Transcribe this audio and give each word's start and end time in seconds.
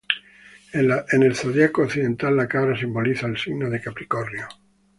En 0.73 1.21
el 1.21 1.35
zodíaco 1.35 1.83
occidental, 1.83 2.35
la 2.35 2.47
cabra 2.47 2.75
simboliza 2.75 3.27
al 3.27 3.37
signo 3.37 3.69
de 3.69 3.79
Capricornio. 3.79 4.47